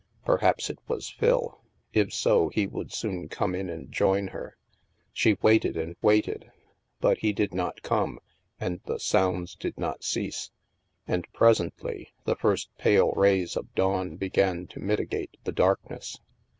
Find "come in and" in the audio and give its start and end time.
3.29-3.91